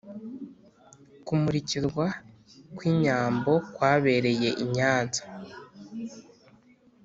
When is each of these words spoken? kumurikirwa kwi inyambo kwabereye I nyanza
kumurikirwa 1.25 2.05
kwi 2.75 2.87
inyambo 2.93 3.51
kwabereye 3.73 4.49
I 4.63 4.65
nyanza 4.73 5.23